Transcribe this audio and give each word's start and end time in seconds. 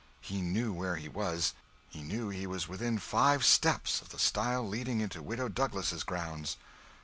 He 0.21 0.41
knew 0.41 0.73
where 0.73 0.95
he 0.95 1.07
was. 1.07 1.53
He 1.87 2.01
knew 2.01 2.29
he 2.29 2.47
was 2.47 2.67
within 2.67 2.97
five 2.97 3.45
steps 3.45 4.01
of 4.01 4.09
the 4.09 4.17
stile 4.17 4.67
leading 4.67 4.99
into 4.99 5.21
Widow 5.21 5.47
Douglas' 5.47 6.01
grounds. 6.01 6.57